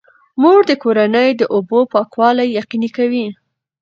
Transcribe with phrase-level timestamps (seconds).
[0.41, 3.25] مور د کورنۍ د اوبو پاکوالی یقیني کوي.